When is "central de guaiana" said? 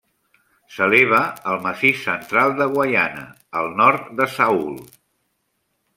2.07-3.29